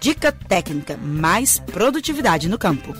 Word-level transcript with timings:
Dica 0.00 0.30
técnica: 0.30 0.96
mais 0.96 1.58
produtividade 1.58 2.48
no 2.48 2.58
campo. 2.58 2.94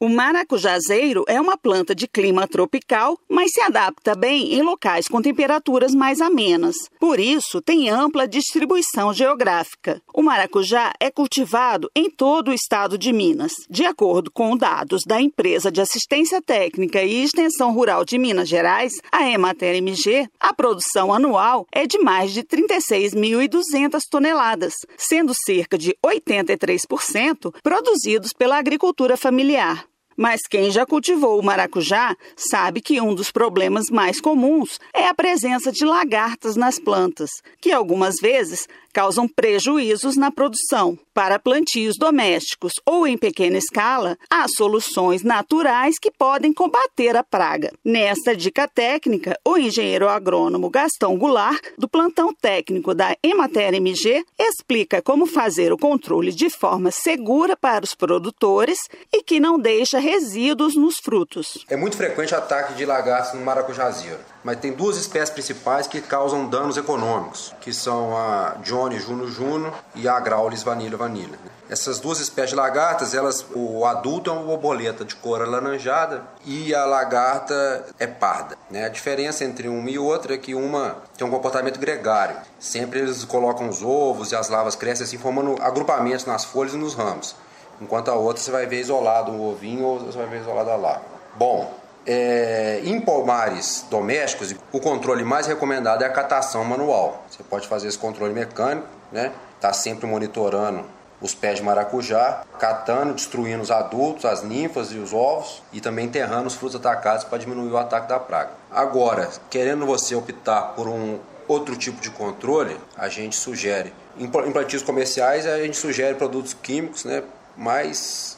O 0.00 0.08
maracujazeiro 0.08 1.24
é 1.26 1.40
uma 1.40 1.58
planta 1.58 1.92
de 1.92 2.06
clima 2.06 2.46
tropical, 2.46 3.18
mas 3.28 3.50
se 3.50 3.60
adapta 3.60 4.14
bem 4.14 4.54
em 4.54 4.62
locais 4.62 5.08
com 5.08 5.20
temperaturas 5.20 5.92
mais 5.92 6.20
amenas. 6.20 6.76
Por 7.00 7.18
isso, 7.18 7.60
tem 7.60 7.90
ampla 7.90 8.28
distribuição 8.28 9.12
geográfica. 9.12 10.00
O 10.14 10.22
maracujá 10.22 10.92
é 11.00 11.10
cultivado 11.10 11.90
em 11.96 12.08
todo 12.08 12.52
o 12.52 12.54
estado 12.54 12.96
de 12.96 13.12
Minas. 13.12 13.50
De 13.68 13.84
acordo 13.84 14.30
com 14.30 14.56
dados 14.56 15.02
da 15.04 15.20
Empresa 15.20 15.68
de 15.68 15.80
Assistência 15.80 16.40
Técnica 16.40 17.02
e 17.02 17.24
Extensão 17.24 17.74
Rural 17.74 18.04
de 18.04 18.18
Minas 18.18 18.48
Gerais, 18.48 18.92
a 19.10 19.28
Emater 19.28 19.74
MG, 19.74 20.28
a 20.38 20.54
produção 20.54 21.12
anual 21.12 21.66
é 21.72 21.88
de 21.88 21.98
mais 21.98 22.32
de 22.32 22.44
36.200 22.44 24.02
toneladas, 24.08 24.74
sendo 24.96 25.34
cerca 25.34 25.76
de 25.76 25.92
83% 26.06 27.52
produzidos 27.64 28.32
pela 28.32 28.58
agricultura 28.58 29.16
familiar. 29.16 29.87
Mas 30.18 30.40
quem 30.50 30.68
já 30.72 30.84
cultivou 30.84 31.38
o 31.38 31.44
maracujá 31.44 32.16
sabe 32.36 32.80
que 32.80 33.00
um 33.00 33.14
dos 33.14 33.30
problemas 33.30 33.88
mais 33.88 34.20
comuns 34.20 34.80
é 34.92 35.06
a 35.06 35.14
presença 35.14 35.70
de 35.70 35.84
lagartas 35.84 36.56
nas 36.56 36.76
plantas, 36.76 37.30
que 37.60 37.70
algumas 37.70 38.16
vezes 38.20 38.66
causam 38.92 39.28
prejuízos 39.28 40.16
na 40.16 40.30
produção. 40.30 40.98
Para 41.14 41.38
plantios 41.38 41.96
domésticos 41.98 42.74
ou 42.86 43.06
em 43.06 43.18
pequena 43.18 43.58
escala, 43.58 44.16
há 44.30 44.46
soluções 44.48 45.22
naturais 45.22 45.98
que 45.98 46.12
podem 46.12 46.52
combater 46.52 47.16
a 47.16 47.24
praga. 47.24 47.72
Nesta 47.84 48.36
dica 48.36 48.68
técnica, 48.68 49.36
o 49.44 49.58
engenheiro 49.58 50.08
agrônomo 50.08 50.70
Gastão 50.70 51.18
Goulart, 51.18 51.60
do 51.76 51.88
plantão 51.88 52.32
técnico 52.32 52.94
da 52.94 53.16
Emater 53.22 53.74
MG, 53.74 54.24
explica 54.38 55.02
como 55.02 55.26
fazer 55.26 55.72
o 55.72 55.78
controle 55.78 56.32
de 56.32 56.48
forma 56.48 56.90
segura 56.90 57.56
para 57.56 57.84
os 57.84 57.94
produtores 57.94 58.78
e 59.12 59.22
que 59.22 59.40
não 59.40 59.58
deixa 59.58 59.98
resíduos 59.98 60.76
nos 60.76 60.96
frutos. 61.02 61.64
É 61.68 61.76
muito 61.76 61.96
frequente 61.96 62.34
ataque 62.34 62.74
de 62.74 62.86
lagartos 62.86 63.34
no 63.34 63.44
maracujazeiro, 63.44 64.20
mas 64.44 64.58
tem 64.58 64.72
duas 64.72 64.96
espécies 64.96 65.30
principais 65.30 65.86
que 65.86 66.00
causam 66.00 66.48
danos 66.48 66.76
econômicos, 66.76 67.52
que 67.60 67.72
são 67.72 68.16
a 68.16 68.56
Johnny 68.78 69.00
Juno 69.00 69.26
Juno 69.28 69.72
e 69.92 70.06
a 70.06 70.20
Graulis 70.20 70.62
Vanilla 70.62 70.96
Vanilla. 70.96 71.36
Essas 71.68 71.98
duas 71.98 72.20
espécies 72.20 72.50
de 72.50 72.56
lagartas, 72.56 73.12
elas, 73.12 73.44
o 73.52 73.84
adulto 73.84 74.30
é 74.30 74.32
uma 74.32 74.44
borboleta 74.44 75.04
de 75.04 75.16
cor 75.16 75.42
alaranjada 75.42 76.22
e 76.44 76.72
a 76.72 76.84
lagarta 76.86 77.84
é 77.98 78.06
parda. 78.06 78.56
Né? 78.70 78.84
A 78.84 78.88
diferença 78.88 79.44
entre 79.44 79.68
uma 79.68 79.90
e 79.90 79.98
outra 79.98 80.34
é 80.34 80.38
que 80.38 80.54
uma 80.54 80.98
tem 81.16 81.26
um 81.26 81.30
comportamento 81.30 81.80
gregário. 81.80 82.36
Sempre 82.60 83.00
eles 83.00 83.24
colocam 83.24 83.68
os 83.68 83.82
ovos 83.82 84.30
e 84.30 84.36
as 84.36 84.48
larvas 84.48 84.76
crescem 84.76 85.04
assim, 85.04 85.18
formando 85.18 85.60
agrupamentos 85.60 86.24
nas 86.24 86.44
folhas 86.44 86.74
e 86.74 86.76
nos 86.76 86.94
ramos. 86.94 87.34
Enquanto 87.80 88.10
a 88.10 88.14
outra 88.14 88.40
você 88.40 88.52
vai 88.52 88.66
ver 88.66 88.78
isolado 88.78 89.32
um 89.32 89.44
ovinho 89.50 89.84
ou 89.84 89.98
você 89.98 90.16
vai 90.16 90.28
ver 90.28 90.40
isolado 90.40 90.70
a 90.70 90.76
larva. 90.76 91.04
Bom, 91.34 91.74
é, 92.08 92.80
em 92.84 92.98
pomares 92.98 93.84
domésticos, 93.90 94.54
o 94.72 94.80
controle 94.80 95.22
mais 95.22 95.46
recomendado 95.46 96.02
é 96.02 96.06
a 96.06 96.10
catação 96.10 96.64
manual. 96.64 97.22
Você 97.28 97.42
pode 97.42 97.68
fazer 97.68 97.88
esse 97.88 97.98
controle 97.98 98.32
mecânico, 98.32 98.88
né? 99.12 99.30
Tá 99.60 99.74
sempre 99.74 100.06
monitorando 100.06 100.84
os 101.20 101.34
pés 101.34 101.56
de 101.56 101.62
maracujá, 101.62 102.44
catando, 102.58 103.12
destruindo 103.12 103.62
os 103.62 103.70
adultos, 103.70 104.24
as 104.24 104.42
ninfas 104.42 104.90
e 104.92 104.96
os 104.96 105.12
ovos 105.12 105.62
e 105.70 105.80
também 105.80 106.06
enterrando 106.06 106.46
os 106.46 106.54
frutos 106.54 106.76
atacados 106.76 107.24
para 107.24 107.36
diminuir 107.36 107.70
o 107.70 107.76
ataque 107.76 108.08
da 108.08 108.18
praga. 108.18 108.52
Agora, 108.70 109.28
querendo 109.50 109.84
você 109.84 110.14
optar 110.14 110.74
por 110.74 110.88
um 110.88 111.18
outro 111.46 111.76
tipo 111.76 112.00
de 112.00 112.10
controle, 112.10 112.80
a 112.96 113.08
gente 113.08 113.36
sugere 113.36 113.92
em 114.18 114.28
plantios 114.28 114.82
comerciais 114.82 115.46
a 115.46 115.58
gente 115.58 115.76
sugere 115.76 116.14
produtos 116.16 116.52
químicos, 116.52 117.04
né, 117.04 117.22
mas 117.56 118.36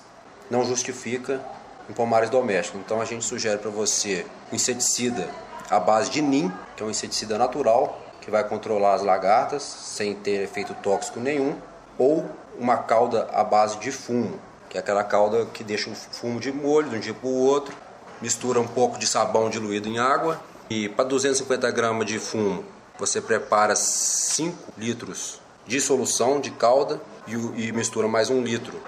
não 0.51 0.65
justifica 0.65 1.41
em 1.89 1.93
pomares 1.93 2.31
domésticos. 2.31 2.81
Então 2.81 3.01
a 3.01 3.05
gente 3.05 3.25
sugere 3.25 3.59
para 3.59 3.71
você 3.71 4.27
um 4.53 4.57
inseticida 4.57 5.29
à 5.71 5.79
base 5.79 6.11
de 6.11 6.21
NIM, 6.21 6.53
que 6.77 6.83
é 6.83 6.87
um 6.87 6.91
inseticida 6.91 7.39
natural 7.39 8.01
que 8.21 8.31
vai 8.31 8.45
controlar 8.45 8.95
as 8.95 9.03
lagartas 9.03 9.63
sem 9.63 10.15
ter 10.15 10.43
efeito 10.43 10.75
tóxico 10.83 11.19
nenhum, 11.19 11.57
ou 11.99 12.29
uma 12.59 12.77
cauda 12.77 13.29
à 13.33 13.43
base 13.43 13.79
de 13.79 13.91
fumo, 13.91 14.39
que 14.69 14.77
é 14.77 14.81
aquela 14.81 15.03
cauda 15.03 15.47
que 15.47 15.65
deixa 15.65 15.89
o 15.91 15.95
fumo 15.95 16.39
de 16.39 16.53
molho 16.53 16.91
de 16.91 16.97
um 16.97 17.01
dia 17.01 17.15
para 17.15 17.29
o 17.29 17.45
outro, 17.47 17.75
mistura 18.21 18.61
um 18.61 18.67
pouco 18.67 18.99
de 18.99 19.07
sabão 19.07 19.49
diluído 19.49 19.89
em 19.89 19.99
água 19.99 20.41
e 20.69 20.89
para 20.89 21.05
250 21.07 21.71
gramas 21.71 22.07
de 22.07 22.19
fumo 22.19 22.65
você 22.99 23.21
prepara 23.21 23.75
5 23.75 24.75
litros 24.77 25.41
de 25.67 25.81
solução 25.81 26.39
de 26.39 26.51
cauda 26.51 27.01
e, 27.27 27.33
e 27.33 27.73
mistura 27.73 28.07
mais 28.07 28.29
um 28.29 28.43
litro 28.43 28.79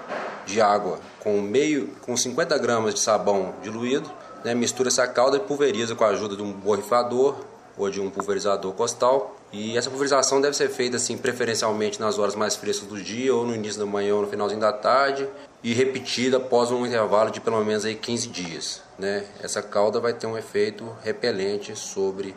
de 0.45 0.61
água 0.61 0.99
com 1.19 1.41
meio 1.41 1.89
com 2.01 2.15
50 2.15 2.57
gramas 2.57 2.93
de 2.93 2.99
sabão 2.99 3.55
diluído, 3.61 4.09
né, 4.43 4.53
mistura 4.53 4.89
essa 4.89 5.07
calda 5.07 5.37
e 5.37 5.39
pulveriza 5.39 5.95
com 5.95 6.03
a 6.03 6.07
ajuda 6.07 6.35
de 6.35 6.41
um 6.41 6.51
borrifador 6.51 7.35
ou 7.77 7.89
de 7.89 7.99
um 7.99 8.09
pulverizador 8.09 8.73
costal 8.73 9.35
e 9.53 9.77
essa 9.77 9.87
pulverização 9.87 10.41
deve 10.41 10.57
ser 10.57 10.67
feita 10.69 10.97
assim 10.97 11.15
preferencialmente 11.15 11.99
nas 11.99 12.17
horas 12.17 12.35
mais 12.35 12.55
frescas 12.55 12.87
do 12.87 12.99
dia, 12.99 13.33
ou 13.35 13.45
no 13.45 13.53
início 13.53 13.79
da 13.79 13.85
manhã 13.85 14.15
ou 14.15 14.23
no 14.23 14.27
finalzinho 14.27 14.59
da 14.59 14.73
tarde, 14.73 15.29
e 15.63 15.73
repetida 15.73 16.37
após 16.37 16.71
um 16.71 16.83
intervalo 16.87 17.29
de 17.29 17.39
pelo 17.39 17.63
menos 17.63 17.85
aí 17.85 17.93
15 17.93 18.29
dias. 18.29 18.81
Né? 18.97 19.23
Essa 19.43 19.61
calda 19.61 19.99
vai 19.99 20.11
ter 20.11 20.25
um 20.25 20.35
efeito 20.35 20.91
repelente 21.03 21.75
sobre 21.75 22.35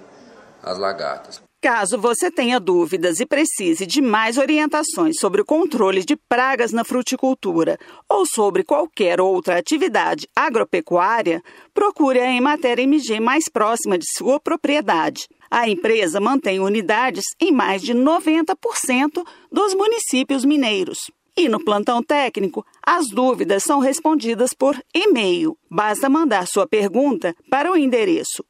as 0.62 0.76
lagartas. 0.76 1.40
Caso 1.66 1.98
você 1.98 2.30
tenha 2.30 2.60
dúvidas 2.60 3.18
e 3.18 3.26
precise 3.26 3.86
de 3.86 4.00
mais 4.00 4.38
orientações 4.38 5.16
sobre 5.18 5.40
o 5.40 5.44
controle 5.44 6.04
de 6.04 6.14
pragas 6.14 6.70
na 6.70 6.84
fruticultura 6.84 7.76
ou 8.08 8.24
sobre 8.24 8.62
qualquer 8.62 9.20
outra 9.20 9.58
atividade 9.58 10.28
agropecuária, 10.36 11.42
procure 11.74 12.20
a 12.20 12.32
Emater 12.32 12.78
MG 12.78 13.18
mais 13.18 13.48
próxima 13.52 13.98
de 13.98 14.04
sua 14.16 14.38
propriedade. 14.38 15.26
A 15.50 15.68
empresa 15.68 16.20
mantém 16.20 16.60
unidades 16.60 17.24
em 17.40 17.50
mais 17.50 17.82
de 17.82 17.92
90% 17.92 19.24
dos 19.50 19.74
municípios 19.74 20.44
mineiros. 20.44 21.10
E 21.36 21.48
no 21.48 21.58
plantão 21.58 22.00
técnico, 22.00 22.64
as 22.80 23.08
dúvidas 23.08 23.64
são 23.64 23.80
respondidas 23.80 24.50
por 24.56 24.80
e-mail. 24.94 25.58
Basta 25.68 26.08
mandar 26.08 26.46
sua 26.46 26.64
pergunta 26.64 27.34
para 27.50 27.72
o 27.72 27.76
endereço 27.76 28.44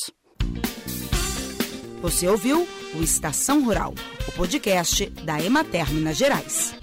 Você 2.06 2.28
ouviu 2.28 2.68
o 2.94 3.02
Estação 3.02 3.66
Rural, 3.66 3.92
o 4.28 4.32
podcast 4.34 5.08
da 5.24 5.42
Emater 5.44 5.92
Minas 5.92 6.16
Gerais. 6.16 6.76